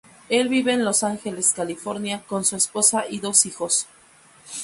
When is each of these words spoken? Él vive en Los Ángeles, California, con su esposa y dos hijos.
Él 0.29 0.49
vive 0.49 0.73
en 0.73 0.83
Los 0.83 1.03
Ángeles, 1.03 1.53
California, 1.55 2.23
con 2.25 2.43
su 2.43 2.55
esposa 2.55 3.03
y 3.07 3.19
dos 3.19 3.45
hijos. 3.45 3.85